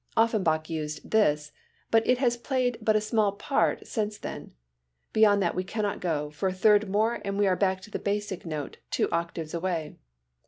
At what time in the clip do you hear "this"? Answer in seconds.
1.11-1.51